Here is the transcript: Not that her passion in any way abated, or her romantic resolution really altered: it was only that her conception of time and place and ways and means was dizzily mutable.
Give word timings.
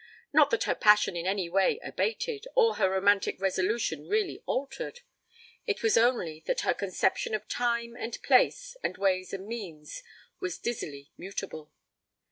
Not 0.33 0.49
that 0.49 0.63
her 0.63 0.73
passion 0.73 1.15
in 1.15 1.27
any 1.27 1.47
way 1.47 1.79
abated, 1.83 2.47
or 2.55 2.77
her 2.77 2.89
romantic 2.89 3.39
resolution 3.39 4.07
really 4.07 4.41
altered: 4.47 5.01
it 5.67 5.83
was 5.83 5.95
only 5.95 6.41
that 6.47 6.61
her 6.61 6.73
conception 6.73 7.35
of 7.35 7.47
time 7.47 7.95
and 7.95 8.19
place 8.23 8.75
and 8.83 8.97
ways 8.97 9.31
and 9.31 9.45
means 9.45 10.01
was 10.39 10.57
dizzily 10.57 11.11
mutable. 11.19 11.71